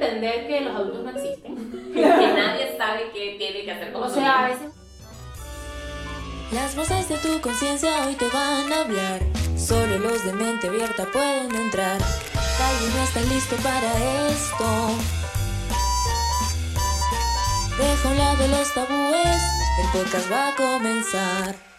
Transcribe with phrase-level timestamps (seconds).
[0.00, 1.92] entender que los adultos no existen.
[1.94, 4.58] que nadie sabe qué tiene que hacer con O sea, a vida.
[4.58, 4.74] veces
[6.52, 9.20] Las voces de tu conciencia hoy te van a hablar.
[9.56, 11.98] Solo los de mente abierta pueden entrar.
[11.98, 14.64] Tal vez no estás listo para esto.
[17.78, 19.42] Deja a un lado los tabúes.
[19.80, 21.69] El podcast va a comenzar.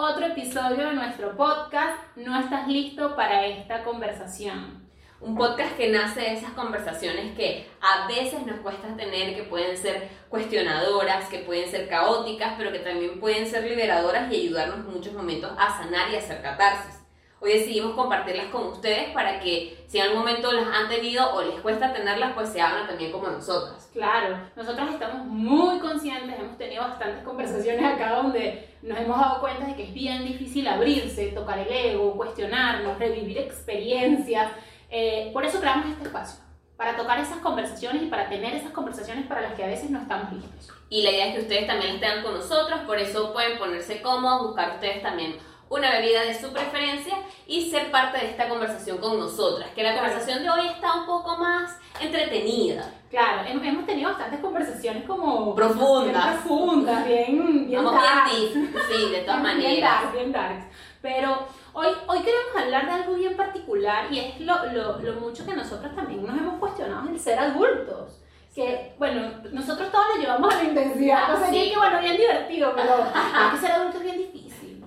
[0.00, 1.98] Otro episodio de nuestro podcast.
[2.16, 4.88] ¿No estás listo para esta conversación?
[5.20, 9.76] Un podcast que nace de esas conversaciones que a veces nos cuesta tener, que pueden
[9.76, 14.90] ser cuestionadoras, que pueden ser caóticas, pero que también pueden ser liberadoras y ayudarnos en
[14.90, 16.99] muchos momentos a sanar y a hacer catarsis.
[17.42, 21.40] Hoy decidimos compartirlas con ustedes para que si en algún momento las han tenido o
[21.40, 23.88] les cuesta tenerlas, pues se abran también como nosotras.
[23.94, 29.64] Claro, nosotros estamos muy conscientes, hemos tenido bastantes conversaciones acá donde nos hemos dado cuenta
[29.64, 34.52] de que es bien difícil abrirse, tocar el ego, cuestionarnos, revivir experiencias.
[34.90, 36.44] Eh, por eso creamos este espacio,
[36.76, 39.98] para tocar esas conversaciones y para tener esas conversaciones para las que a veces no
[39.98, 40.68] estamos listos.
[40.90, 44.48] Y la idea es que ustedes también estén con nosotros, por eso pueden ponerse cómodos,
[44.48, 45.36] buscar ustedes también
[45.70, 49.70] una bebida de su preferencia y ser parte de esta conversación con nosotras.
[49.74, 52.92] Que la conversación de hoy está un poco más entretenida.
[53.08, 55.54] Claro, hem- hemos tenido bastantes conversaciones como...
[55.54, 56.12] Profundas.
[56.26, 57.66] Bien profundas, bien...
[57.68, 58.30] bien Vamos dark.
[58.30, 60.02] bien deep, sí, de todas Bien maneras.
[60.02, 60.70] dark, bien dark.
[61.02, 65.46] Pero hoy, hoy queremos hablar de algo bien particular y es lo, lo, lo mucho
[65.46, 68.18] que nosotros también nos hemos cuestionado el ser adultos.
[68.54, 71.34] Que, bueno, nosotros todos lo llevamos a la intensidad.
[71.34, 71.70] O sea, sí.
[71.70, 74.84] que, bueno, bien divertido, pero es que ser adulto es bien difícil.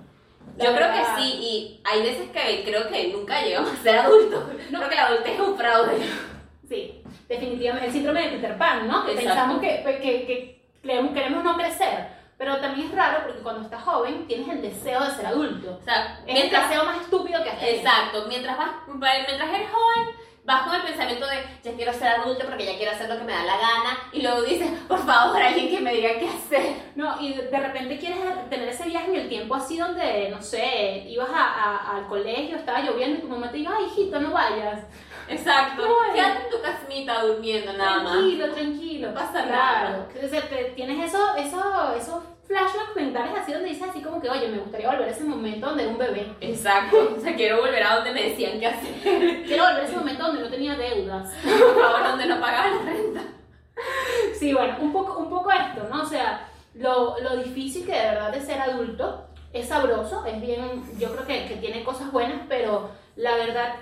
[0.56, 3.98] La Yo creo que sí, y hay veces que creo que nunca llegamos a ser
[3.98, 4.44] adultos.
[4.68, 5.92] Creo que la adultez es un fraude.
[6.68, 7.86] Sí, definitivamente.
[7.88, 9.04] El síndrome de Peter Pan, ¿no?
[9.04, 9.28] Que Exacto.
[9.30, 12.14] pensamos que, que, que creemos- queremos no crecer.
[12.38, 15.78] Pero también es raro porque cuando estás joven tienes el deseo de ser adulto.
[15.80, 17.76] O sea, Es el mientras, deseo más estúpido que has tenido.
[17.78, 22.44] exacto, mientras, vas, mientras eres joven, vas con el pensamiento de ya quiero ser adulto
[22.46, 25.40] porque ya quiero hacer lo que me da la gana, y luego dices, por favor,
[25.40, 26.74] alguien que me diga qué hacer.
[26.94, 28.18] No, y de repente quieres
[28.50, 32.56] tener ese viaje en el tiempo así donde, no sé, ibas a, a- al colegio,
[32.56, 34.80] estaba lloviendo y tu mamá te diga, ay, hijito, no vayas.
[35.26, 36.12] Exacto, Ay.
[36.14, 38.12] quédate en tu casmita durmiendo nada más.
[38.12, 39.08] tranquilo, tranquilo.
[39.08, 39.88] No pasa claro.
[39.88, 40.08] nada.
[40.22, 44.28] O sea, te- tienes eso, eso, esos flashbacks mentales así donde dices así como que,
[44.28, 46.34] oye, me gustaría volver a ese momento donde era un bebé.
[46.40, 48.94] Exacto, o sea, quiero volver a donde me decían qué hacer,
[49.46, 51.32] Quiero volver a ese momento donde no tenía deudas.
[51.42, 53.22] por favor, donde no pagaba la renta.
[54.38, 56.02] Sí, bueno, un poco, un poco esto, ¿no?
[56.02, 60.82] O sea, lo, lo difícil que de verdad es ser adulto es sabroso, es bien,
[60.98, 63.76] yo creo que, que tiene cosas buenas, pero la verdad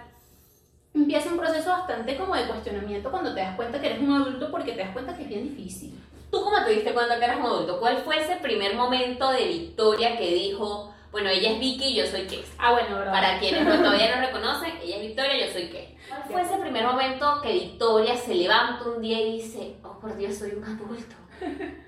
[0.95, 4.51] empieza un proceso bastante como de cuestionamiento cuando te das cuenta que eres un adulto
[4.51, 5.99] porque te das cuenta que es bien difícil.
[6.33, 7.79] ¿Tú cómo te diste cuenta que eras un adulto?
[7.79, 12.07] ¿Cuál fue ese primer momento de Victoria que dijo, bueno, ella es Vicky y yo
[12.07, 12.53] soy Kex?
[12.59, 13.13] Ah, bueno, ¿verdad?
[13.13, 15.93] Para quienes no- todavía no reconocen, ella es Victoria, yo soy Kex.
[16.09, 20.17] ¿Cuál fue ese primer momento que Victoria se levanta un día y dice, oh por
[20.17, 21.15] Dios, soy un adulto?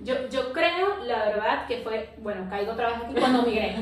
[0.00, 3.74] Yo, yo creo, la verdad, que fue, bueno, caigo otra vez aquí cuando migré.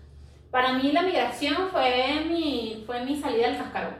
[0.50, 3.94] Para mí la migración fue mi, fue mi salida del cascarón.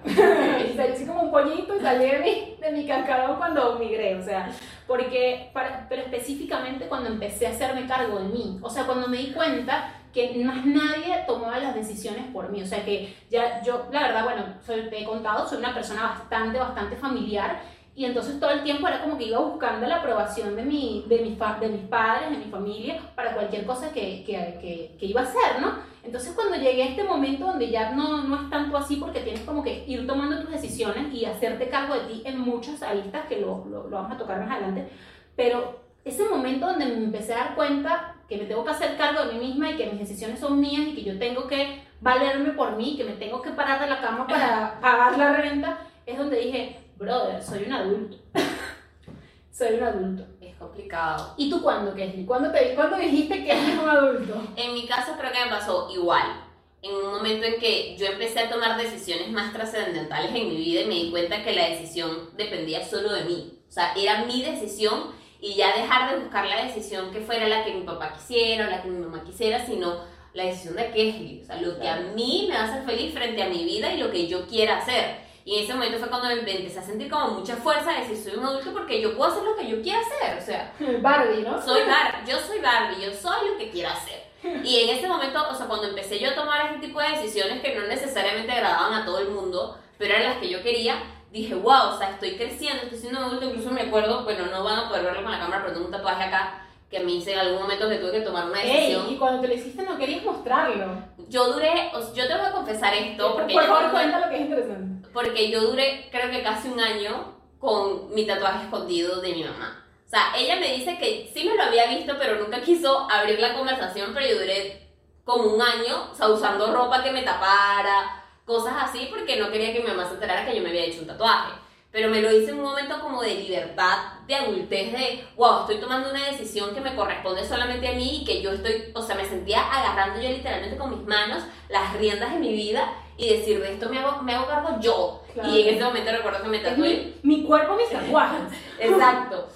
[0.76, 4.50] Salí como un pollito y salí de mi, de mi cascarón cuando migré, o sea,
[4.86, 9.16] porque, para- pero específicamente cuando empecé a hacerme cargo de mí, o sea, cuando me
[9.18, 13.88] di cuenta que más nadie tomaba las decisiones por mí, o sea, que ya yo,
[13.90, 17.60] la verdad, bueno, soy, te he contado, soy una persona bastante, bastante familiar
[17.97, 21.19] y entonces todo el tiempo era como que iba buscando la aprobación de, mi, de,
[21.21, 25.06] mis, fa- de mis padres, de mi familia, para cualquier cosa que, que, que, que
[25.06, 25.72] iba a hacer, ¿no?
[26.03, 29.43] Entonces cuando llegué a este momento donde ya no, no es tanto así porque tienes
[29.43, 33.41] como que ir tomando tus decisiones y hacerte cargo de ti en muchas aristas que
[33.41, 34.88] lo, lo, lo vamos a tocar más adelante,
[35.37, 39.25] pero ese momento donde me empecé a dar cuenta que me tengo que hacer cargo
[39.25, 42.50] de mí misma y que mis decisiones son mías y que yo tengo que valerme
[42.50, 46.19] por mí, que me tengo que parar de la cama para pagar la renta, es
[46.19, 48.16] donde dije, brother, soy un adulto.
[49.53, 50.25] soy un adulto.
[50.41, 51.34] Es complicado.
[51.37, 52.27] ¿Y tú cuándo, Keslie?
[52.27, 54.43] ¿Cuándo, te, ¿Cuándo dijiste que eres un adulto?
[54.56, 56.43] En mi caso creo que me pasó igual.
[56.82, 60.82] En un momento en que yo empecé a tomar decisiones más trascendentales en mi vida
[60.82, 63.58] y me di cuenta que la decisión dependía solo de mí.
[63.69, 67.64] O sea, era mi decisión y ya dejar de buscar la decisión que fuera la
[67.64, 70.05] que mi papá quisiera o la que mi mamá quisiera, sino
[70.35, 71.43] la decisión de Keslie.
[71.43, 74.11] O sea, lo que a mí me hacer feliz frente a mi vida y lo
[74.11, 75.24] que yo quiera hacer.
[75.44, 78.17] Y en ese momento fue cuando me empecé a sentir como mucha fuerza de decir,
[78.17, 80.38] soy un adulto porque yo puedo hacer lo que yo quiera hacer.
[80.38, 81.61] O sea, Barbie, ¿no?
[81.61, 84.25] soy Barbie, yo soy Barbie, yo soy lo que quiero hacer.
[84.62, 87.62] Y en ese momento, o sea, cuando empecé yo a tomar este tipo de decisiones
[87.62, 91.02] que no necesariamente agradaban a todo el mundo, pero eran las que yo quería,
[91.32, 94.81] dije, wow, o sea, estoy creciendo, estoy siendo adulto, incluso me acuerdo, bueno, no van
[94.81, 97.38] a poder verlo con la cámara, pero tengo un tatuaje acá que me hice en
[97.41, 99.12] algún momento que tuve que tomar una Ey, decisión.
[99.12, 100.99] y cuando te lo hiciste no querías mostrarlo.
[101.29, 104.29] Yo duré, o sea, yo te voy a confesar esto porque Por favor, cuenta lo
[104.29, 105.08] que es interesante.
[105.12, 109.85] porque yo duré creo que casi un año con mi tatuaje escondido de mi mamá.
[110.06, 113.40] O sea, ella me dice que sí me lo había visto, pero nunca quiso abrir
[113.40, 114.87] la conversación, pero yo duré
[115.25, 119.73] como un año, o sea, usando ropa que me tapara, cosas así, porque no quería
[119.73, 121.52] que mi mamá se enterara que yo me había hecho un tatuaje.
[121.94, 125.76] Pero me lo hice en un momento como de libertad, de adultez, de, wow, estoy
[125.79, 129.14] tomando una decisión que me corresponde solamente a mí y que yo estoy, o sea,
[129.14, 133.61] me sentía agarrando yo literalmente con mis manos las riendas de mi vida y decir,
[133.62, 135.23] de esto me hago, me hago cargo yo.
[135.35, 135.49] Claro.
[135.49, 137.14] Y en ese momento recuerdo que me tatué.
[137.23, 138.40] mi, mi cuerpo, mis tatuajes.
[138.81, 139.49] Exacto.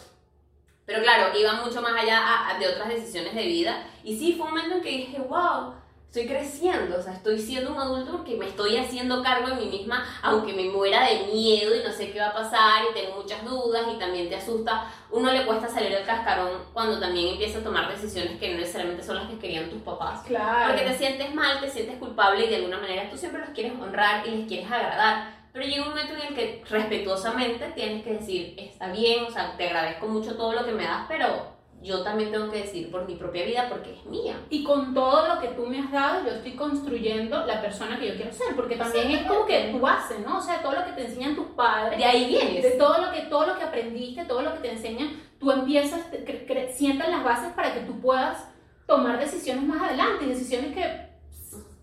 [0.87, 3.85] Pero claro, iba mucho más allá a- a- de otras decisiones de vida.
[4.05, 5.75] Y sí, fue un momento en que dije, wow,
[6.09, 9.67] estoy creciendo, o sea, estoy siendo un adulto porque me estoy haciendo cargo de mí
[9.67, 13.17] misma, aunque me muera de miedo y no sé qué va a pasar y tengo
[13.17, 14.91] muchas dudas y también te asusta.
[15.11, 19.05] Uno le cuesta salir del cascarón cuando también empieza a tomar decisiones que no necesariamente
[19.05, 20.23] son las que querían tus papás.
[20.27, 20.73] Claro.
[20.73, 23.75] Porque te sientes mal, te sientes culpable y de alguna manera tú siempre los quieres
[23.79, 25.37] honrar y les quieres agradar.
[25.53, 29.55] Pero llega un momento en el que respetuosamente tienes que decir, está bien, o sea,
[29.59, 33.07] te agradezco mucho todo lo que me das, pero yo también tengo que decir por
[33.07, 34.37] mi propia vida porque es mía.
[34.51, 38.09] Y con todo lo que tú me has dado, yo estoy construyendo la persona que
[38.09, 40.39] yo quiero ser, porque también es como que tú haces, ¿no?
[40.39, 42.63] O sea, todo lo que te enseñan tus padres, De ahí vienes.
[42.63, 46.11] de todo lo que todo lo que aprendiste, todo lo que te enseñan, tú empiezas,
[46.11, 48.45] te- cre- cre- sientas las bases para que tú puedas
[48.87, 51.09] tomar decisiones más adelante, decisiones que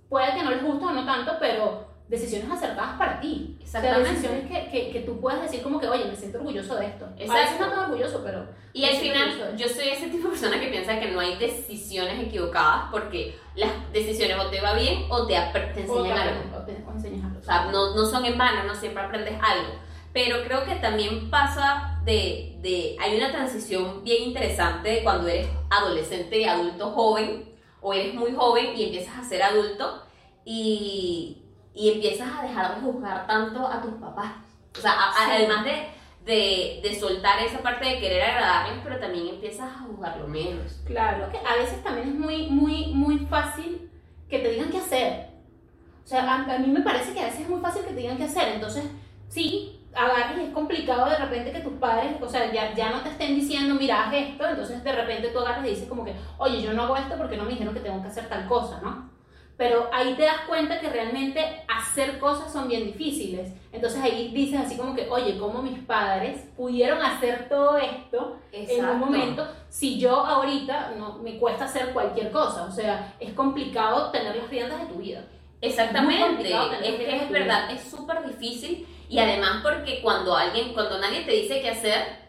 [0.10, 3.58] puede que no les gusten o no tanto, pero decisiones acertadas para ti.
[3.64, 4.10] O sea, Exactamente.
[4.12, 7.06] decisiones que, que, que tú puedas decir como que, oye, me siento orgulloso de esto.
[7.06, 7.66] A veces Exacto.
[7.66, 8.46] no tan orgulloso, pero...
[8.74, 12.20] Y al final, yo soy ese tipo de persona que piensa que no hay decisiones
[12.20, 16.58] equivocadas porque las decisiones o te va bien o te, te O te enseñan algo.
[16.58, 17.40] o te- o enseñas algo.
[17.40, 19.74] O sea, no, no son en vano, no siempre aprendes algo.
[20.14, 22.96] Pero creo que también pasa de, de...
[23.02, 28.76] Hay una transición bien interesante de cuando eres adolescente, adulto, joven, o eres muy joven
[28.78, 30.04] y empiezas a ser adulto
[30.44, 31.45] y,
[31.76, 34.32] y empiezas a dejar de juzgar tanto a tus papás.
[34.78, 35.32] O sea, a- Sí.
[35.32, 35.88] además de,
[36.26, 40.82] de, de soltar esa parte de querer agradarles, pero también empiezas a juzgarlo menos.
[40.86, 43.92] Claro, que a veces también es muy, muy, muy fácil
[44.30, 45.28] que te digan qué hacer.
[46.04, 48.00] O sea, a, a mí me parece que a veces es muy fácil que te
[48.02, 48.50] digan qué hacer.
[48.54, 48.86] Entonces,
[49.28, 53.02] sí, agarras y es complicado de repente que tus padres, o sea, ya, ya no
[53.02, 54.48] te estén diciendo, mira, haz esto.
[54.48, 57.38] Entonces, de repente tú agarras y dices como que, oye, yo no hago esto porque
[57.38, 59.10] no me dijeron que tengo que hacer tal cosa, ¿no?
[59.58, 63.54] Pero ahí te das cuenta que realmente hacer cosas son bien difíciles.
[63.72, 68.86] Entonces ahí dices así como que, oye, ¿cómo mis padres pudieron hacer todo esto en
[68.86, 74.12] un momento, si yo ahorita no me cuesta hacer cualquier cosa, o sea, es complicado
[74.12, 75.26] tener las riendas de tu vida.
[75.62, 76.54] Exactamente,
[76.84, 78.88] es que es verdad, es súper difícil.
[79.10, 82.25] Y además porque cuando alguien, cuando nadie te dice qué hacer,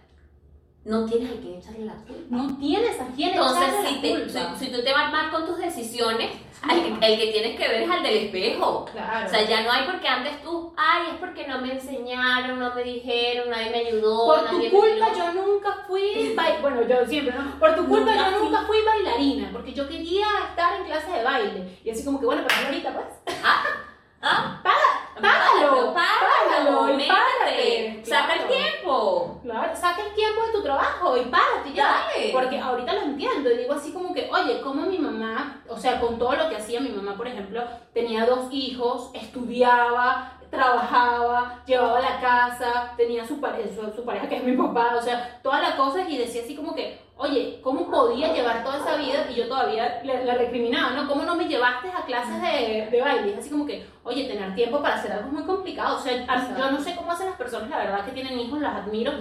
[0.86, 2.22] no tienes a quién echarle la culpa.
[2.30, 4.56] No tienes a quién Entonces, echarle si, la te- culpa.
[4.56, 6.30] si, si tú te vas mal con tus decisiones,
[6.62, 8.84] al que- el que tienes que ver es al del espejo.
[8.92, 9.26] Claro.
[9.26, 12.74] O sea, ya no hay porque antes tú, ay, es porque no me enseñaron, no
[12.74, 14.26] me dijeron, nadie me ayudó.
[14.26, 17.58] por nadie tu culpa yo nunca fui, bueno, yo siempre, ¿no?
[17.58, 21.22] Por tu culpa Nunca yo nunca fui bailarina, porque yo quería estar en clase de
[21.24, 21.78] baile.
[21.84, 23.36] Y así como que, bueno, pero ahorita, pues.
[23.44, 23.64] Ah,
[24.20, 29.40] Págalo, págalo, y métete, párate, saca el tiempo.
[29.42, 32.06] Claro, saca el tiempo de tu trabajo y párate ya.
[32.14, 32.30] Dale.
[32.32, 36.00] Porque ahorita lo entiendo y digo así como que, oye, como mi mamá, o sea,
[36.00, 37.62] con todo lo que hacía mi mamá, por ejemplo,
[37.94, 44.36] tenía dos hijos, estudiaba, trabajaba, llevaba la casa, tenía su, pare- su, su pareja que
[44.36, 47.91] es mi papá, o sea, todas las cosas y decía así como que, oye, ¿cómo
[47.91, 49.27] podía llevar toda esa vida?
[49.31, 51.08] Y yo todavía le, le recriminaba, ¿no?
[51.08, 53.32] ¿Cómo no me llevaste a clases de, de baile?
[53.32, 56.27] Es así como que, oye, tener tiempo para hacer algo es muy complicado, o sea,
[56.58, 59.13] yo no sé cómo hacen las personas, la verdad, que tienen hijos, las admiro,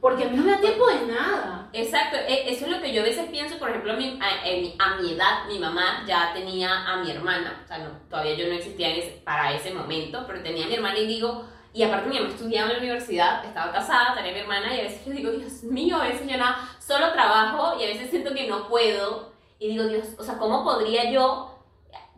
[0.00, 1.68] porque a mí no me da tiempo de nada.
[1.72, 4.84] Exacto, e- eso es lo que yo a veces pienso, por ejemplo, a mi, a,
[4.84, 8.46] a mi edad, mi mamá ya tenía a mi hermana, o sea, no, todavía yo
[8.46, 11.82] no existía en ese- para ese momento, pero tenía a mi hermana y digo, y
[11.82, 14.82] aparte mi mamá estudiaba en la universidad, estaba casada, tenía a mi hermana y a
[14.84, 16.56] veces yo digo, Dios mío, a veces yo nada,
[16.88, 20.64] solo trabajo y a veces siento que no puedo y digo, Dios, o sea, ¿cómo
[20.64, 21.54] podría yo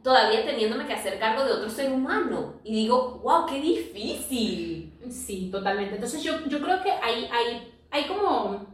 [0.05, 2.55] todavía teniéndome que hacer cargo de otro ser humano?
[2.63, 4.97] Y digo, wow, qué difícil.
[5.11, 5.97] Sí, totalmente.
[5.97, 8.65] Entonces yo, yo creo que hay, hay, hay como,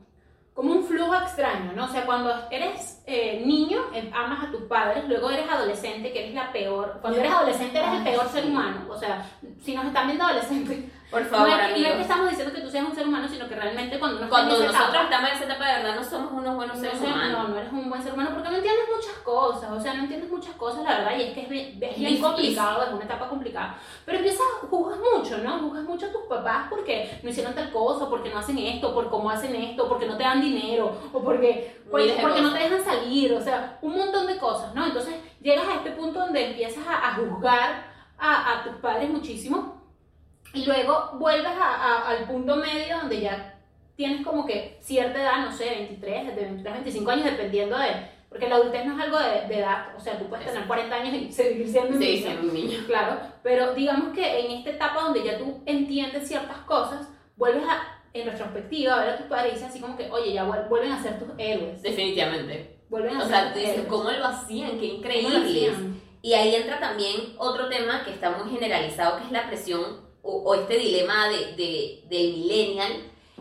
[0.53, 1.87] como un flujo extraño, ¿no?
[1.87, 6.25] O sea, cuando eres eh, niño, eh, amas a tus padres, luego eres adolescente, que
[6.25, 6.99] eres la peor.
[7.01, 8.85] Cuando eres adolescente eres el peor ser humano.
[8.89, 9.25] O sea,
[9.63, 12.53] si nos están viendo adolescentes, Por no favor, es, que, no es que estamos diciendo
[12.53, 15.31] que tú seas un ser humano, sino que realmente cuando está Cuando nosotros etapa, estamos
[15.31, 17.31] en esa etapa, de verdad no somos unos buenos no, seres sé, humanos.
[17.31, 20.03] no, no eres un buen ser humano porque no entiendes muchas cosas, o sea, no
[20.03, 23.05] entiendes muchas cosas, la verdad, y es que es bien, es bien complicado, es una
[23.05, 23.79] etapa complicada.
[24.05, 25.61] Pero empiezas, juzgas mucho, ¿no?
[25.61, 29.09] Juzgas mucho a tus papás porque no hicieron tal cosa, porque no hacen esto, por
[29.09, 32.85] cómo hacen esto, porque no te dan dinero, o porque, porque, porque no te dejan
[32.85, 32.96] salir,
[33.33, 34.87] o sea, un montón de cosas, ¿no?
[34.87, 37.85] Entonces llegas a este punto donde empiezas a, a juzgar
[38.19, 39.83] a, a, tus padres muchísimo
[40.55, 43.59] y luego vuelves a- al punto medio donde ya
[43.97, 48.17] tienes como que cierta edad, no sé, 23, de 23, 25 años, dependiendo de...
[48.29, 50.95] Porque la adultez no es algo de, de edad, o sea, tú puedes tener 40
[50.95, 52.31] años y seguir siendo un Sí, niño.
[52.41, 52.79] sí, un niño.
[52.87, 58.01] Claro, pero digamos que en esta etapa donde ya tú entiendes ciertas cosas, vuelves a,
[58.13, 60.69] en retrospectiva, a ver a tus padres y dices así como que, oye, ya vuel-
[60.69, 61.81] vuelven a ser tus héroes.
[61.83, 62.76] Definitivamente.
[62.89, 63.87] Vuelven a O sea, dices.
[63.89, 64.79] ¿cómo lo hacían?
[64.79, 65.73] Qué ¿Cómo lo increíbles.
[65.75, 66.03] hacían?
[66.23, 70.43] Y ahí entra también otro tema que está muy generalizado, que es la presión o,
[70.43, 72.93] o este dilema de, de- del millennial,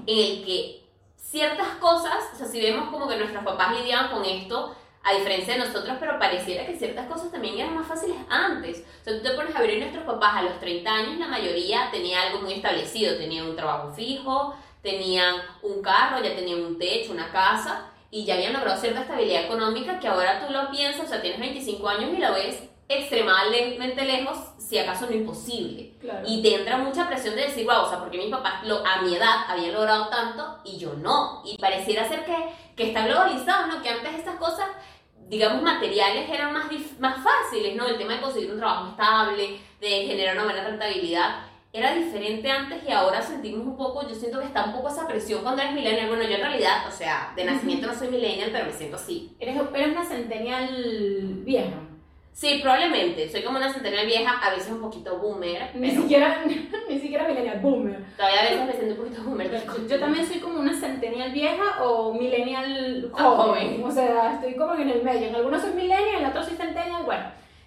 [0.05, 0.83] en el que
[1.15, 5.53] ciertas cosas, o sea, si vemos como que nuestros papás lidiaban con esto, a diferencia
[5.53, 8.83] de nosotros, pero pareciera que ciertas cosas también eran más fáciles antes.
[9.01, 11.27] O sea, tú te pones a ver y nuestros papás a los 30 años, la
[11.27, 16.77] mayoría tenía algo muy establecido, tenían un trabajo fijo, tenían un carro, ya tenían un
[16.79, 21.03] techo, una casa, y ya habían logrado cierta estabilidad económica que ahora tú lo piensas,
[21.03, 25.97] o sea, tienes 25 años y lo ves extremadamente lejos, si acaso no imposible.
[25.99, 26.25] Claro.
[26.25, 29.01] Y te entra mucha presión de decir, wow, o sea, porque mis papás lo, a
[29.01, 31.41] mi edad habían logrado tanto y yo no.
[31.43, 32.37] Y pareciera ser que,
[32.77, 33.81] que está globalizado, ¿no?
[33.81, 34.69] Que antes estas cosas,
[35.27, 36.67] digamos, materiales eran más,
[36.99, 37.85] más fáciles, ¿no?
[37.85, 41.47] El tema de conseguir un trabajo estable, de generar una buena rentabilidad.
[41.77, 45.05] Era diferente antes y ahora sentimos un poco, yo siento que está un poco esa
[45.07, 46.07] presión cuando eres millennial.
[46.07, 49.35] Bueno, yo en realidad, o sea, de nacimiento no soy millennial, pero me siento así.
[49.39, 50.69] Eres, eres una centennial
[51.43, 51.75] vieja.
[52.31, 53.29] Sí, probablemente.
[53.29, 56.43] Soy como una centennial vieja, a veces un poquito boomer, Ni pero siquiera,
[56.89, 58.03] ni siquiera millennial boomer.
[58.17, 59.51] todavía a veces me siento un poquito boomer.
[59.65, 63.67] Yo, yo también soy como una centennial vieja o millennial Ah, joven.
[63.79, 63.83] joven.
[63.85, 65.27] O sea, estoy como en el medio.
[65.27, 67.03] En algunos soy millennial, en otros soy centennial.
[67.05, 67.23] Bueno,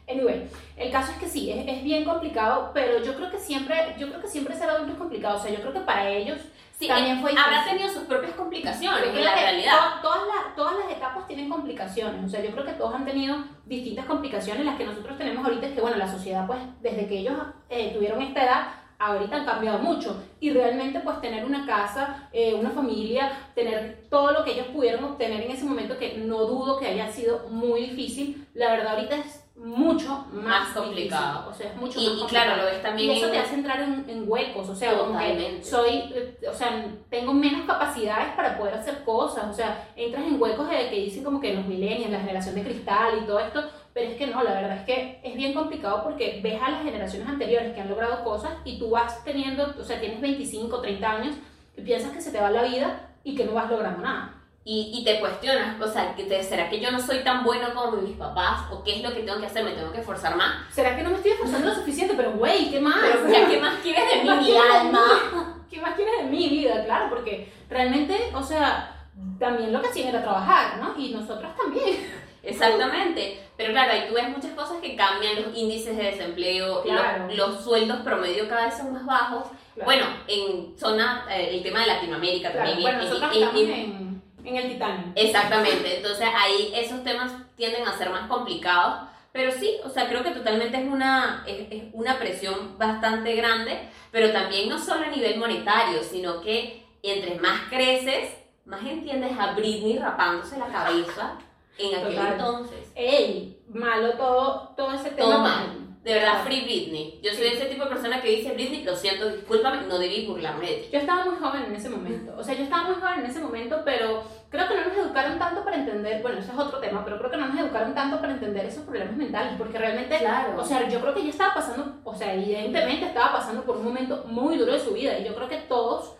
[0.08, 3.94] anyway, el caso es que sí, es, es bien complicado, pero yo creo que siempre,
[3.98, 5.36] yo creo que siempre ser adulto es complicado.
[5.38, 6.38] O sea, yo creo que para ellos
[6.78, 7.70] Sí, también eh, fue habrá difícil.
[7.78, 9.72] tenido sus propias complicaciones en la que realidad.
[9.96, 12.24] to- todas, las, todas las etapas tienen complicaciones.
[12.24, 13.36] O sea, yo creo que todos han tenido
[13.66, 14.64] distintas complicaciones.
[14.64, 17.34] Las que nosotros tenemos ahorita es que, bueno, la sociedad, pues, desde que ellos
[17.68, 18.66] eh, tuvieron esta edad,
[19.00, 20.22] ahorita han cambiado mucho.
[20.38, 25.02] Y realmente, pues, tener una casa, eh, una familia, tener todo lo que ellos pudieron
[25.02, 29.16] obtener en ese momento, que no dudo que haya sido muy difícil, la verdad, ahorita
[29.16, 31.48] es mucho más, Más complicado.
[31.50, 32.28] O sea, es mucho Y, más y complicado.
[32.46, 35.64] claro, lo ves también Y eso te hace entrar en, en huecos, o sea, Totalmente.
[35.64, 40.40] soy, eh, o sea, tengo menos capacidades para poder hacer cosas, o sea, entras en
[40.40, 43.64] huecos de que dicen como que los millennials, la generación de cristal y todo esto,
[43.92, 46.82] pero es que no, la verdad es que es bien complicado porque ves a las
[46.84, 51.10] generaciones anteriores que han logrado cosas y tú vas teniendo, o sea, tienes 25, 30
[51.10, 51.34] años
[51.76, 54.34] y piensas que se te va la vida y que no vas logrando nada.
[54.70, 57.72] Y, y te cuestionas, o sea, que te- ¿será que yo no soy tan bueno
[57.74, 58.70] como mis papás?
[58.70, 59.64] ¿O qué es lo que tengo que hacer?
[59.64, 60.66] ¿Me tengo que esforzar más?
[60.70, 62.12] ¿Será que no me estoy esforzando lo suficiente?
[62.14, 62.98] Pero güey, ¿qué más?
[63.00, 65.64] Pero ya, ¿qué más quieres de mí, ¿Qué más mi alma?
[65.70, 66.84] ¿Qué más quieres de mi vida?
[66.84, 68.94] Claro, porque realmente, o sea,
[69.38, 70.94] también lo que hacían era trabajar, ¿no?
[71.02, 71.96] Y nosotros también.
[72.42, 73.40] Exactamente.
[73.56, 77.26] Pero claro, ahí tú ves muchas cosas que cambian, los índices de desempleo, Claro.
[77.26, 79.44] los, los sueldos promedio cada vez son más bajos.
[79.74, 79.84] Claro.
[79.86, 82.98] Bueno, en zona, eh, el tema de Latinoamérica Claro, también.
[82.98, 84.07] bueno, en-
[84.44, 85.06] en, el Titanic.
[85.14, 90.22] Exactamente, entonces ahí esos temas tienden a ser más complicados, pero sí, o sea, creo
[90.22, 95.10] que totalmente es una, es, es una presión bastante grande, pero también no solo a
[95.10, 98.32] nivel monetario, sino que entre más creces,
[98.64, 101.38] más entiendes a Britney rapándose la cabeza
[101.78, 102.32] en aquel Total.
[102.32, 102.92] entonces.
[102.94, 105.28] Ey, malo todo, todo ese tema.
[105.28, 105.87] Todo mal.
[106.02, 107.20] De verdad, free Britney.
[107.22, 110.66] Yo soy ese tipo de persona que dice, Britney, lo siento, discúlpame, no debí burlarme
[110.66, 110.88] de ti.
[110.92, 113.40] Yo estaba muy joven en ese momento, o sea, yo estaba muy joven en ese
[113.40, 117.04] momento, pero creo que no nos educaron tanto para entender, bueno, ese es otro tema,
[117.04, 120.54] pero creo que no nos educaron tanto para entender esos problemas mentales, porque realmente, Claro.
[120.58, 123.84] o sea, yo creo que ella estaba pasando, o sea, evidentemente estaba pasando por un
[123.84, 126.14] momento muy duro de su vida, y yo creo que todos,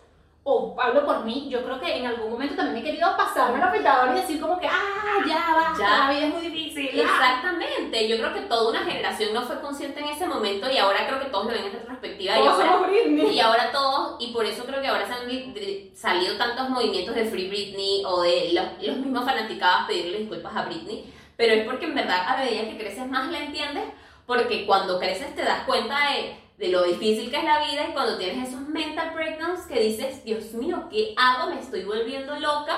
[0.51, 3.67] o hablo por mí, yo creo que en algún momento también he querido pasarme la
[3.67, 5.97] afeitadora y decir como que, ah, ya va, Ya.
[6.05, 6.89] la vida es muy difícil.
[6.99, 7.01] ah".
[7.03, 11.07] Exactamente, yo creo que toda una generación no fue consciente en ese momento y ahora
[11.07, 13.35] creo que todos lo ven en retrospectiva y ahora, somos Britney.
[13.35, 17.25] y ahora todos, y por eso creo que ahora se han salido tantos movimientos de
[17.25, 21.85] Free Britney o de los, los mismos fanaticados pedirle disculpas a Britney, pero es porque
[21.85, 23.85] en verdad a medida que creces más la entiendes,
[24.25, 27.93] porque cuando creces te das cuenta de, de lo difícil que es la vida y
[27.93, 31.49] cuando tienes esos mental breakdowns que dices, Dios mío, ¿qué hago?
[31.49, 32.77] Me estoy volviendo loca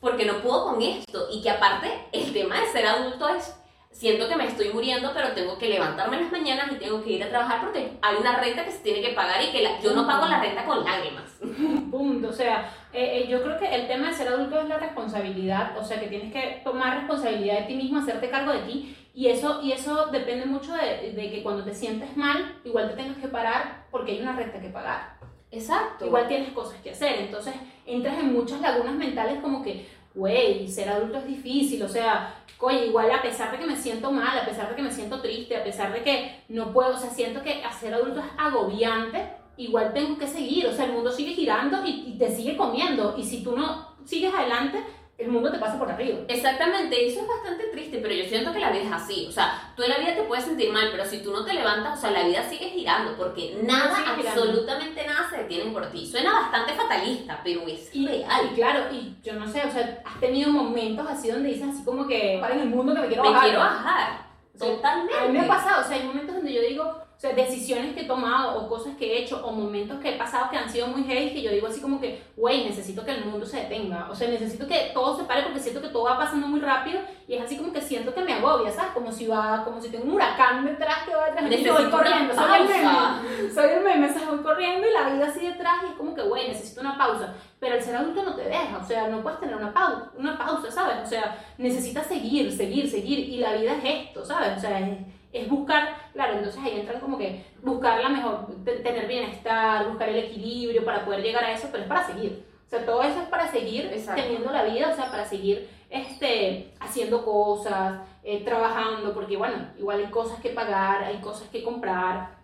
[0.00, 1.28] porque no puedo con esto.
[1.30, 3.54] Y que aparte el tema de ser adulto es,
[3.90, 7.10] siento que me estoy muriendo, pero tengo que levantarme en las mañanas y tengo que
[7.10, 9.78] ir a trabajar porque hay una renta que se tiene que pagar y que la-
[9.80, 11.24] yo no pago la renta con lágrimas.
[11.90, 12.28] Punto.
[12.28, 15.76] O sea, eh, eh, yo creo que el tema de ser adulto es la responsabilidad.
[15.78, 18.96] O sea, que tienes que tomar responsabilidad de ti mismo, hacerte cargo de ti.
[19.18, 22.94] Y eso, y eso depende mucho de, de que cuando te sientes mal, igual te
[22.94, 25.18] tengas que parar porque hay una renta que pagar.
[25.50, 26.06] Exacto.
[26.06, 27.22] Igual tienes cosas que hacer.
[27.22, 27.52] Entonces
[27.84, 32.86] entras en muchas lagunas mentales como que, güey, ser adulto es difícil, o sea, oye,
[32.86, 35.56] igual a pesar de que me siento mal, a pesar de que me siento triste,
[35.56, 39.92] a pesar de que no puedo, o sea, siento que ser adulto es agobiante, igual
[39.92, 43.24] tengo que seguir, o sea, el mundo sigue girando y, y te sigue comiendo, y
[43.24, 44.78] si tú no sigues adelante,
[45.18, 46.20] el mundo te pasa por arriba.
[46.28, 49.26] Exactamente, eso es bastante triste, pero yo siento que la vida es así.
[49.28, 51.54] O sea, tú en la vida te puedes sentir mal, pero si tú no te
[51.54, 54.28] levantas, o sea, la vida sigue girando, porque nada, Sigue girando.
[54.42, 56.06] absolutamente nada se detiene por ti.
[56.06, 58.48] Suena bastante fatalista, pero es Y, real.
[58.52, 61.84] y claro, y yo no sé, o sea, has tenido momentos así donde dices así
[61.84, 63.44] como que, para en el mundo que me quiero Me bajar.
[63.44, 64.28] quiero bajar.
[64.58, 65.14] Totalmente.
[65.18, 67.94] A mí me ha pasado, o sea, hay momentos donde yo digo, o sea, decisiones
[67.94, 70.70] que he tomado o cosas que he hecho o momentos que he pasado que han
[70.70, 73.56] sido muy heavy que yo digo así como que, güey, necesito que el mundo se
[73.56, 76.60] detenga, o sea, necesito que todo se pare porque siento que todo va pasando muy
[76.60, 78.92] rápido y es así como que siento que me agobia, ¿sabes?
[78.92, 81.90] Como si va, como si tengo un huracán detrás que va detrás de mí voy
[81.90, 85.44] corriendo, soy el meme, soy el meme, o sea, voy corriendo y la vida así
[85.44, 88.44] detrás y es como que, güey, necesito una pausa, pero el ser adulto no te
[88.44, 90.98] deja, o sea, no puedes tener una pausa, una pausa, ¿sabes?
[91.02, 94.56] O sea, necesitas seguir, seguir, seguir y la vida es esto, ¿sabes?
[94.56, 94.98] O sea, es,
[95.32, 100.08] es buscar, claro, entonces ahí entran como que buscar la mejor, te- tener bienestar, buscar
[100.08, 102.44] el equilibrio para poder llegar a eso, pero es para seguir.
[102.66, 104.22] O sea, todo eso es para seguir Exacto.
[104.22, 109.98] teniendo la vida, o sea, para seguir este, haciendo cosas, eh, trabajando, porque bueno, igual
[110.00, 112.36] hay cosas que pagar, hay cosas que comprar,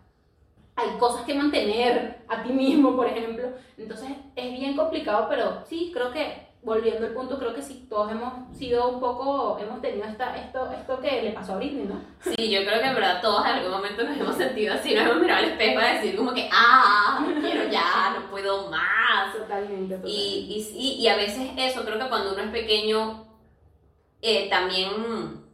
[0.76, 3.49] hay cosas que mantener a ti mismo, por ejemplo.
[3.76, 8.11] Entonces es bien complicado, pero sí, creo que volviendo al punto, creo que sí, todos
[8.11, 12.00] hemos sido un poco, hemos tenido esta, esto, esto que le pasó a Britney, ¿no?
[12.21, 15.04] Sí, yo creo que en verdad todos en algún momento nos hemos sentido así, nos
[15.04, 19.33] hemos mirado al espejo a decir como que, ah, no quiero ya, no puedo más.
[19.33, 19.97] Totalmente.
[19.97, 20.09] totalmente.
[20.09, 23.26] Y, y, y a veces eso, creo que cuando uno es pequeño,
[24.23, 25.44] eh, también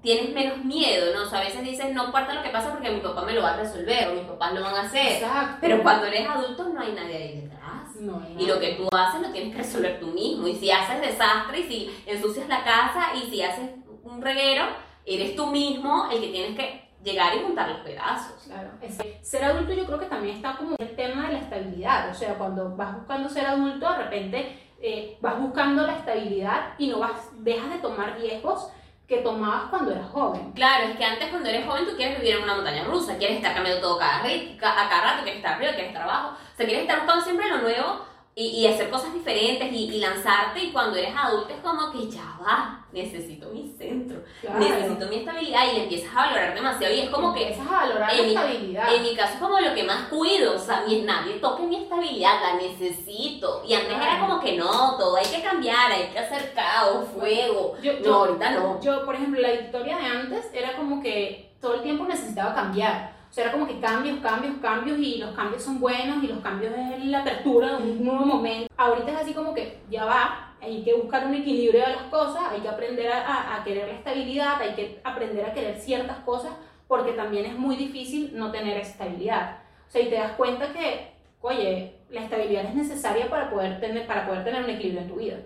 [0.00, 1.24] tienes menos miedo, ¿no?
[1.24, 3.42] O sea, a veces dices, no importa lo que pasa porque mi papá me lo
[3.42, 5.14] va a resolver o mis papás lo van a hacer.
[5.14, 5.58] Exacto.
[5.60, 7.65] Pero cuando eres adulto no hay nadie ahí detrás.
[8.00, 10.46] No, hay Y lo que tú haces lo tienes que resolver tú mismo.
[10.48, 13.70] Y si haces desastre, y si ensucias la casa, y si haces
[14.02, 14.64] un reguero,
[15.04, 18.44] eres tú mismo el que tienes que llegar y juntar los pedazos.
[18.44, 18.98] Claro, es-
[19.28, 22.34] ser adulto yo creo que también está como el tema de la estabilidad, o sea,
[22.36, 27.30] cuando vas buscando ser adulto, de repente eh, vas buscando la estabilidad y no vas,
[27.44, 28.68] dejas de tomar riesgos
[29.06, 30.52] que tomabas cuando eras joven.
[30.52, 33.36] Claro, es que antes cuando eres joven tú quieres vivir en una montaña rusa, quieres
[33.36, 36.66] estar cambiando todo cada, a cada rato, quieres estar arriba, quieres estar abajo, o sea,
[36.66, 40.70] quieres estar buscando siempre lo nuevo y, y hacer cosas diferentes y, y lanzarte y
[40.70, 44.58] cuando eres adulto es como que ya va, necesito mi centro, Claro.
[44.58, 47.86] necesito mi estabilidad y le empiezas a valorar demasiado y es como que empiezas a
[47.86, 48.94] valorar en mi- estabilidad.
[48.94, 51.76] En mi caso es como lo que más cuido, o sea, mi, nadie toque mi
[51.76, 53.62] estabilidad, la necesito.
[53.66, 57.74] Y antes era como que no, todo hay que cambiar, hay que hacer caos, fuego.
[57.82, 58.80] Yo- no, yo- ahorita no.
[58.82, 63.15] Yo, por ejemplo, la historia de antes era como que todo el tiempo necesitaba cambiar.
[63.30, 66.38] O sea, era como que cambios, cambios, cambios y los cambios son buenos y los
[66.40, 68.72] cambios es la apertura de un nuevo momento.
[68.76, 72.42] Ahorita es así como que ya va, hay que buscar un equilibrio de las cosas,
[72.50, 76.18] hay que aprender a, a- a querer la estabilidad, hay que aprender a querer ciertas
[76.20, 76.52] cosas
[76.88, 79.58] porque también es muy difícil no tener estabilidad.
[79.86, 84.06] O sea, y te das cuenta que, oye, la estabilidad es necesaria para poder tener,
[84.06, 85.36] para poder tener un equilibrio en tu vida.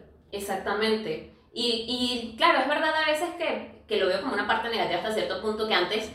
[0.50, 1.32] Exactamente.
[1.52, 4.98] Y, y claro, es verdad a veces que, que lo veo como una parte negativa
[5.00, 6.10] hasta cierto punto que antes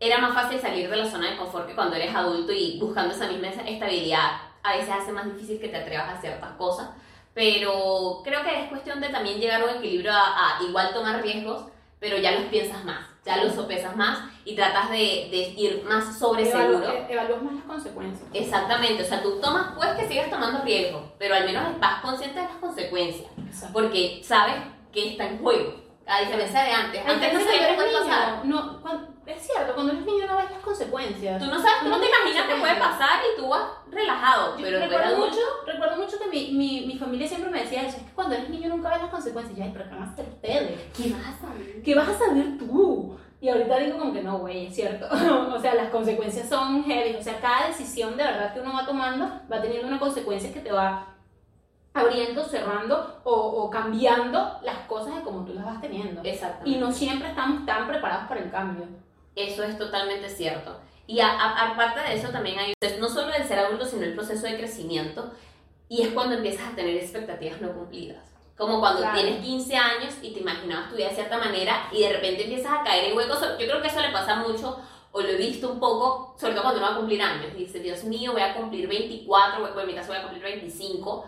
[0.00, 3.14] era más fácil salir de la zona de confort que cuando eres adulto y buscando
[3.14, 4.30] esa misma estabilidad
[4.62, 6.88] a veces hace más difícil que te atrevas a ciertas cosas.
[7.34, 11.22] Pero creo que es cuestión de también llegar a un equilibrio a, a igual tomar
[11.22, 11.64] riesgos,
[12.00, 14.96] pero ya los piensas más, ya los sopesas más y tratas de,
[15.30, 16.82] de ir más sobre seguro.
[16.90, 18.28] e- evalúas más las consecuencias.
[18.32, 22.40] Exactamente, o sea, tú tomas, puedes que sigas tomando riesgos, pero al menos vas consciente
[22.40, 23.72] de las consecuencias, Exacto.
[23.72, 24.56] porque sabes
[24.92, 25.74] que está en juego,
[26.10, 27.02] a diferencia de antes.
[27.06, 28.44] Antes no sabías qué pasar.
[28.44, 31.38] No, cuan- es cierto, cuando eres niño no ves las consecuencias.
[31.38, 34.64] Tú no sabes, tú no te imaginas qué puede pasar y tú vas relajado, Yo
[34.64, 35.26] pero recuerdo, adulto.
[35.28, 38.34] mucho, recuerdo mucho que mi, mi, mi familia siempre me decía eso, es que cuando
[38.34, 39.56] eres niño nunca ves las consecuencias.
[39.56, 40.80] Y yo, ay, pero ¿qué van a hacer ustedes?
[40.96, 41.82] ¿Qué vas a saber?
[41.82, 43.16] ¿Qué vas a saber tú?
[43.42, 45.06] Y ahorita digo como que no, güey, es cierto.
[45.54, 47.14] o sea, las consecuencias son heavy.
[47.16, 50.60] O sea, cada decisión de verdad que uno va tomando va teniendo una consecuencia que
[50.60, 51.06] te va
[51.92, 56.22] abriendo, cerrando o, o cambiando las cosas de como tú las vas teniendo.
[56.22, 56.70] Exactamente.
[56.70, 58.86] Y no siempre estamos tan preparados para el cambio.
[59.34, 60.80] Eso es totalmente cierto.
[61.06, 64.46] Y aparte de eso también hay, es no solo el ser adulto, sino el proceso
[64.46, 65.32] de crecimiento.
[65.88, 68.24] Y es cuando empiezas a tener expectativas no cumplidas.
[68.56, 69.18] Como cuando Claro.
[69.18, 72.72] tienes 15 años y te imaginabas tu vida de cierta manera y de repente empiezas
[72.78, 73.40] a caer en huecos.
[73.58, 74.78] Yo creo que eso le pasa mucho,
[75.12, 77.46] o lo he visto un poco, sobre todo cuando uno va a cumplir años.
[77.56, 80.42] Y dice, Dios mío, voy a cumplir 24, bueno, en mi caso voy a cumplir
[80.44, 81.24] 25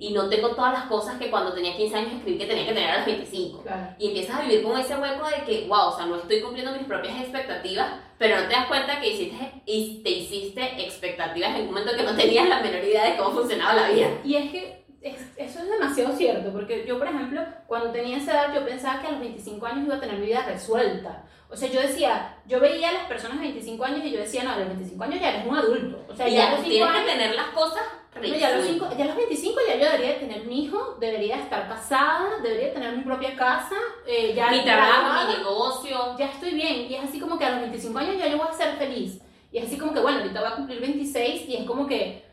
[0.00, 2.72] y no tengo todas las cosas que cuando tenía 15 años escribí que tenía que
[2.72, 3.62] tener a los 25.
[3.62, 3.94] Claro.
[3.98, 6.72] Y empiezas a vivir con ese hueco de que, wow, o sea, no estoy cumpliendo
[6.72, 11.62] mis propias expectativas, pero no te das cuenta que hiciste, y te hiciste expectativas en
[11.62, 14.08] un momento que no tenías la menor idea de cómo funcionaba la vida.
[14.24, 18.32] Y es que es- eso es demasiado cierto, porque yo, por ejemplo, cuando tenía esa
[18.32, 21.24] edad, yo pensaba que a los 25 años iba a tener mi vida resuelta.
[21.48, 24.42] O sea, yo decía, yo veía a las personas de 25 años y yo decía,
[24.42, 26.04] no, a los 25 años ya eres un adulto.
[26.08, 27.00] O sea, Y ya, ya los 5 tienes años...
[27.04, 27.82] que tener las cosas
[28.16, 30.50] no, ya, a los cinco- ya a los 25 ya yo debería de tener un
[30.52, 35.28] hijo, debería de estar casada, debería de tener mi propia casa, eh, ya mi trabajo,
[35.28, 36.16] mi negocio.
[36.18, 36.90] ya estoy bien.
[36.90, 39.20] Y es así como que a los 25 años ya yo voy a ser feliz.
[39.52, 42.24] Y es así como que, bueno, ahorita voy a cumplir 26 y es como que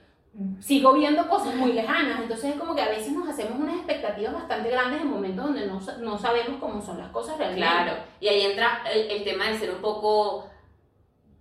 [0.59, 2.21] sigo viendo cosas muy lejanas.
[2.21, 5.65] Entonces es como que a veces nos hacemos unas expectativas bastante grandes en momentos donde
[5.67, 7.67] no, no sabemos cómo son las cosas realmente.
[7.67, 10.47] Claro, y ahí entra el, el tema de ser un poco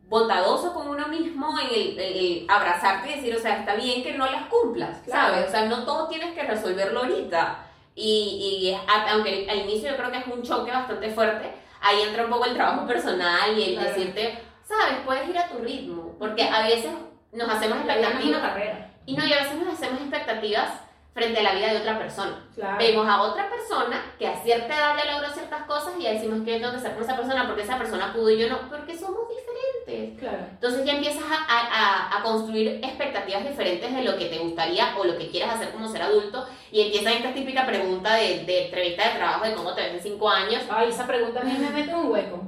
[0.09, 4.03] bondadoso con uno mismo, en el, el- el abrazarte y decir, o sea, está bien
[4.03, 5.35] que no las cumplas, Claro.
[5.35, 5.49] ¿sabes?
[5.49, 7.67] O sea, no todo tienes que resolverlo ahorita.
[7.95, 11.51] Y, y es- aunque al inicio yo creo que es un choque bastante fuerte,
[11.81, 13.89] ahí entra un poco el trabajo personal y el Claro.
[13.89, 14.99] decirte, ¿sabes?
[15.07, 16.93] Puedes ir a tu ritmo, porque a veces
[17.33, 18.91] nos hacemos La expectativas carrera.
[19.07, 20.71] y no, y a veces nos hacemos expectativas
[21.15, 22.43] frente a la vida de otra persona.
[22.55, 22.79] Claro.
[22.79, 26.43] Vemos a otra persona que a cierta edad ya logró ciertas cosas y ya decimos
[26.43, 28.59] que yo tengo que ser con esa persona porque esa persona pudo y yo no,
[28.71, 30.19] porque somos diferentes.
[30.19, 30.39] Claro.
[30.53, 35.05] Entonces ya empiezas a, a- a- construir expectativas diferentes de lo que te gustaría o
[35.05, 39.09] lo que quieres hacer como ser adulto y empieza esta típica pregunta de, de entrevista
[39.09, 41.69] de trabajo de cómo te ves en cinco años Ay, esa pregunta a mí me
[41.71, 42.43] mete un hueco.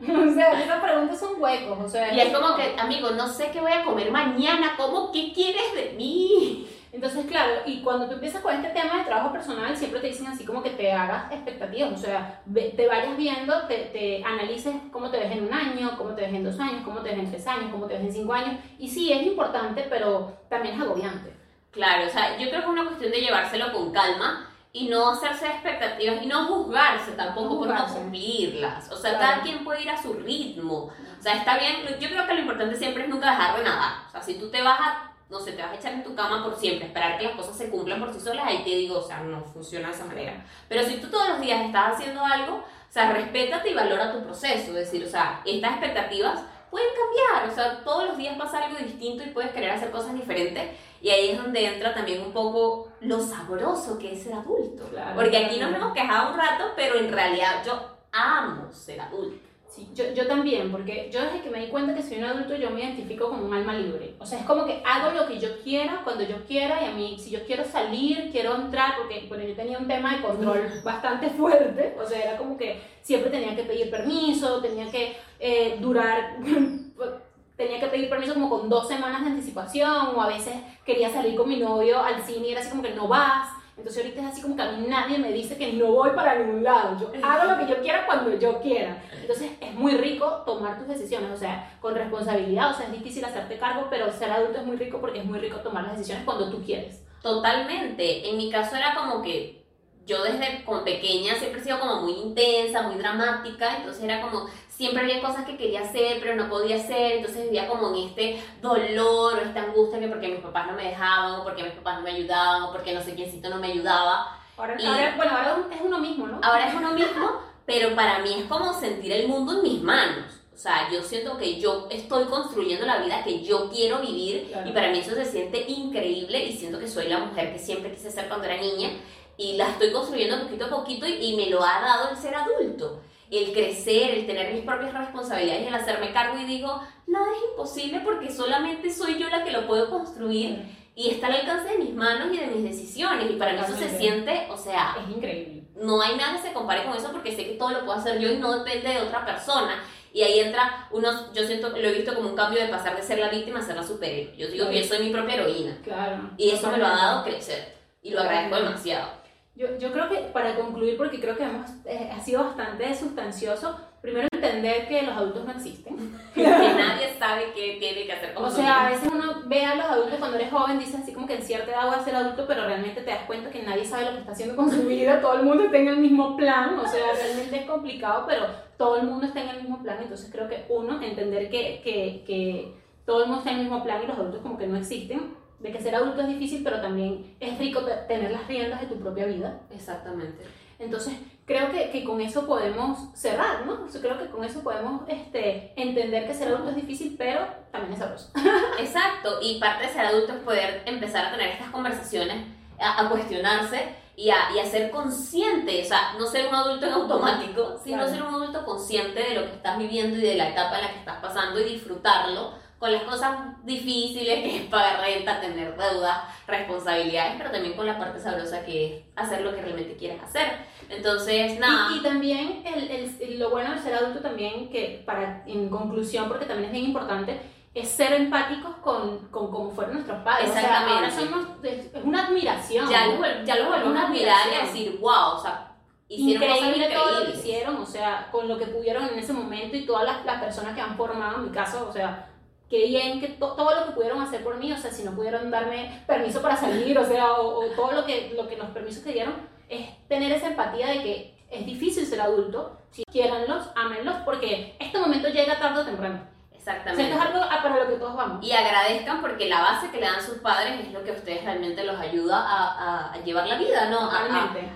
[0.30, 1.78] O sea, esas preguntas son huecos.
[1.78, 5.12] O sea, y es como que, amigo, no sé qué voy a comer mañana, ¿cómo?
[5.12, 6.66] ¿Qué quieres de mí?
[6.92, 10.26] Entonces, claro, y cuando tú empiezas con este tema de trabajo personal, siempre te dicen
[10.26, 15.08] así como que te hagas expectativas, o sea, te vayas viendo, te, te analices cómo
[15.08, 17.30] te ves en un año, cómo te ves en dos años, cómo te ves en
[17.30, 18.56] tres años, cómo te ves en cinco años.
[18.78, 21.32] Y sí, es importante, pero también es agobiante.
[21.70, 25.10] Claro, o sea, yo creo que es una cuestión de llevárselo con calma y no
[25.10, 28.90] hacerse expectativas y no juzgarse tampoco No por no cumplirlas.
[28.92, 29.24] O sea, Claro.
[29.26, 30.90] cada quien puede ir a su ritmo.
[31.18, 33.92] O sea, está bien, yo creo que lo importante siempre es nunca dejar de nadar.
[34.08, 36.14] O sea, si tú te vas a, no sé, te vas a echar en tu
[36.14, 38.98] cama por siempre, esperar que las cosas se cumplan por sí solas, ahí te digo,
[38.98, 40.44] o sea, no funciona de esa manera.
[40.68, 44.24] Pero si tú todos los días estás haciendo algo, o sea, respétate y valora tu
[44.24, 44.70] proceso.
[44.70, 46.40] Es decir, o sea, estas expectativas
[46.72, 47.48] pueden cambiar.
[47.48, 50.70] O sea, todos los días pasa algo distinto y puedes querer hacer cosas diferentes.
[51.00, 54.88] Y ahí es donde entra también un poco lo sabroso que es ser adulto.
[54.88, 55.14] Claro.
[55.14, 59.49] Porque aquí nos hemos quejado un rato, pero en realidad yo amo ser adulto.
[59.70, 62.56] Sí, yo, yo también, porque yo desde que me di cuenta que soy un adulto,
[62.56, 64.16] yo me identifico como un alma libre.
[64.18, 66.90] O sea, es como que hago lo que yo quiera, cuando yo quiera, y a
[66.90, 70.68] mí, si yo quiero salir, quiero entrar, porque bueno, yo tenía un tema de control
[70.82, 75.78] bastante fuerte, o sea, era como que siempre tenía que pedir permiso, tenía que eh,
[75.80, 76.38] durar,
[77.56, 80.54] tenía que pedir permiso como con dos semanas de anticipación, o a veces
[80.84, 83.59] quería salir con mi novio al cine y era así como que no vas.
[83.80, 86.34] Entonces ahorita es así como que a mí nadie me dice que no voy para
[86.38, 86.98] ningún lado.
[87.00, 89.02] Yo hago lo que yo quiera cuando yo quiera.
[89.18, 93.24] Entonces es muy rico tomar tus decisiones, o sea, con responsabilidad, o sea, es difícil
[93.24, 96.26] hacerte cargo, pero ser adulto es muy rico porque es muy rico tomar las decisiones
[96.26, 97.02] cuando tú quieres.
[97.22, 98.28] Totalmente.
[98.28, 99.64] En mi caso era como que
[100.06, 104.46] yo desde con pequeña siempre he sido como muy intensa, muy dramática, entonces era como
[104.80, 108.42] siempre había cosas que quería hacer pero no podía hacer, entonces vivía como en este
[108.62, 111.96] dolor o esta angustia que porque mis papás no me dejaban o porque mis papás
[111.96, 114.38] no me ayudaban o porque no sé quiéncito no me ayudaba.
[114.56, 116.40] Ahora, Y- ahora- bueno, ahora es uno mismo, ¿no?
[116.42, 117.30] Ahora es uno mismo,
[117.66, 120.24] pero para mí es como sentir el mundo en mis manos.
[120.54, 124.68] O sea, yo siento que yo estoy construyendo la vida que yo quiero vivir Claro.
[124.68, 127.90] y para mí eso se siente increíble y siento que soy la mujer que siempre
[127.92, 128.90] quise ser cuando era niña
[129.36, 132.34] y la estoy construyendo poquito a poquito y, y me lo ha dado el ser
[132.34, 133.00] adulto.
[133.30, 138.00] El crecer, el tener mis propias responsabilidades, el hacerme cargo y digo, nada es imposible
[138.04, 140.62] porque solamente soy yo la que lo puedo construir
[140.96, 143.76] y está al alcance de mis manos y de mis decisiones y para mí eso
[143.76, 145.62] se siente, o sea, Es increíble.
[145.76, 148.18] no hay nada que se compare con eso porque sé que todo lo puedo hacer
[148.18, 149.82] yo y no depende de otra persona.
[150.12, 153.02] Y ahí entra unos, yo siento lo he visto como un cambio de pasar de
[153.02, 154.36] ser la víctima a ser la superhéroe.
[154.36, 155.78] Yo digo que yo soy mi propia heroína.
[155.84, 156.30] Claro.
[156.36, 157.76] Y eso me lo ha dado crecer.
[158.02, 159.19] Y lo agradezco demasiado.
[159.60, 163.78] Yo, yo creo que para concluir, porque creo que hemos, eh, ha sido bastante sustancioso,
[164.00, 165.96] primero entender que los adultos no existen.
[166.34, 169.74] que nadie sabe qué tiene que hacer con O sea, a veces uno ve a
[169.74, 172.16] los adultos cuando eres joven, dices así como que en cierta edad voy a ser
[172.16, 174.80] adulto, pero realmente te das cuenta que nadie sabe lo que está haciendo con su
[174.84, 178.46] vida, todo el mundo está en el mismo plan, o sea, realmente es complicado, pero
[178.78, 182.24] todo el mundo está en el mismo plan, entonces creo que uno, entender que, que,
[182.26, 184.78] que todo el mundo está en el mismo plan y los adultos como que no
[184.78, 188.80] existen, de que ser adulto es difícil, pero también es rico te- tener las riendas
[188.80, 189.60] de tu propia vida.
[189.70, 190.44] Exactamente.
[190.78, 191.12] Entonces,
[191.44, 193.84] creo que, que con eso podemos cerrar, ¿no?
[193.84, 197.40] O sea, creo que con eso podemos este, entender que ser adulto es difícil, pero
[197.70, 198.30] también es sabroso.
[198.78, 199.38] Exacto.
[199.42, 202.46] Y parte de ser adulto es poder empezar a tener estas conversaciones,
[202.78, 205.82] a, a cuestionarse y a, y a ser consciente.
[205.82, 208.12] O sea, no ser un adulto en automático, sino Claro.
[208.12, 210.92] ser un adulto consciente de lo que estás viviendo y de la etapa en la
[210.92, 216.22] que estás pasando y disfrutarlo con las cosas difíciles que es pagar renta, tener deudas,
[216.46, 220.64] responsabilidades, pero también con la parte sabrosa que es hacer lo que realmente quieres hacer.
[220.88, 221.92] Entonces, nada.
[221.94, 226.26] Y, y también el, el- lo bueno de ser adulto también, que para, en conclusión,
[226.28, 227.40] porque también es bien importante,
[227.74, 230.48] es ser empáticos con, con cómo fueron nuestros padres.
[230.50, 231.04] O sea, Exactamente.
[231.04, 232.88] ahora somos, es una admiración.
[232.88, 235.66] ya vuel- ya los volvemos Una a mirar y a decir, wow, o sea,
[236.08, 239.32] hicieron cosas Increíble todo lo que hicieron, o sea, con lo que pudieron en ese
[239.34, 242.26] momento y todas las, las personas que han formado, en mi caso, o sea,
[242.70, 245.10] qué bien que to- todo lo que pudieron hacer por mí, o sea, si no
[245.12, 248.68] pudieron darme permiso para salir, o sea, o, o todo lo que, lo que los
[248.70, 249.34] permisos que dieron,
[249.68, 254.98] es tener esa empatía de que es difícil ser adulto, si quiéranlos, ámenlos, porque este
[254.98, 256.20] momento llega tarde o temprano.
[256.56, 257.02] O sea, Exactamente.
[257.10, 258.44] esto es algo para lo que todos vamos.
[258.44, 261.42] Y agradezcan porque la base que le dan sus padres es lo que a ustedes
[261.42, 262.68] realmente los ayuda a,
[263.08, 264.10] a- a llevar la vida, ¿no?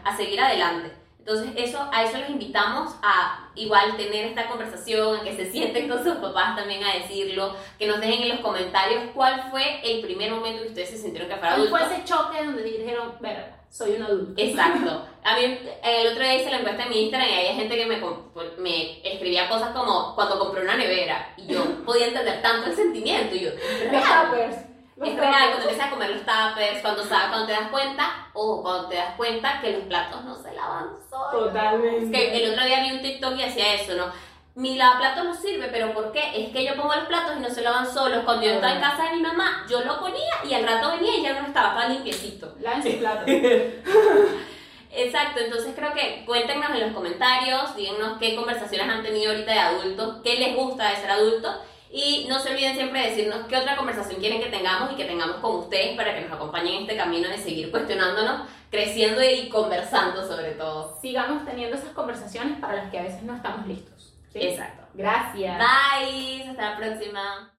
[0.04, 0.92] A seguir adelante.
[1.26, 5.88] Entonces, eso, a eso los invitamos a igual tener esta conversación, a que se sienten
[5.88, 10.02] con sus papás también a decirlo, que nos dejen en los comentarios cuál fue el
[10.02, 11.88] primer momento que ustedes se sintieron que fueron ¿Cuál adultos.
[11.88, 14.34] fue ese choque donde dijeron, ver, soy un adulto?
[14.36, 15.06] Exacto.
[15.24, 17.86] A mí, el otro día hice la encuesta en mi Instagram y había gente que
[17.86, 18.24] me, com-
[18.58, 23.34] me escribía cosas como cuando compré una nevera y yo podía entender tanto el sentimiento
[23.34, 23.50] y yo,
[23.90, 24.66] real.
[24.96, 28.62] Los Es cuando empiezas a comer los tuppers, cuando, sabes, cuando te das cuenta, o
[28.62, 31.46] cuando te das cuenta que los platos no se lavan solos.
[31.46, 32.04] Totalmente.
[32.04, 34.12] Es que el otro día vi un TikTok y hacía eso, ¿no?
[34.54, 36.44] Mi lavaplatos no sirve, pero ¿por qué?
[36.44, 38.22] Es que yo pongo los platos y no se lavan solos.
[38.24, 41.16] Cuando yo estaba en casa de mi mamá, yo lo ponía y al rato venía
[41.16, 42.54] y ya no estaba, estaba limpiecito.
[42.60, 43.24] Laven sus platos.
[44.96, 49.58] Exacto, entonces creo que cuéntenos en los comentarios, díganos qué conversaciones han tenido ahorita de
[49.58, 51.56] adultos, qué les gusta de ser adultos
[51.96, 55.04] y no se olviden siempre de decirnos qué otra conversación quieren que tengamos y que
[55.04, 59.48] tengamos con ustedes para que nos acompañen en este camino de seguir cuestionándonos, creciendo y
[59.48, 60.98] conversando sobre todo.
[61.00, 64.12] sigamos teniendo esas conversaciones para las que a veces no estamos listos.
[64.32, 64.40] ¿sí?
[64.40, 64.88] Exacto.
[64.92, 65.56] Gracias.
[65.56, 67.53] Bye, hasta la próxima.